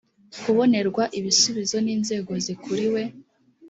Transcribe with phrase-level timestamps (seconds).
[0.43, 3.01] kubonerwa ibisubizo n inzego zikuriwe